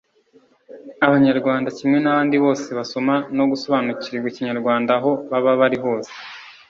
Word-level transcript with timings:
abanyarwanda 1.05 1.67
kimwe 1.77 1.97
n’abandi 2.01 2.35
bose 2.45 2.67
basoma 2.79 3.13
no 3.37 3.45
gusobanukirwa 3.51 4.27
ikinyarwanda 4.29 4.91
aho 4.99 5.11
baba 5.29 5.51
bari 5.61 5.77
hose. 5.83 6.11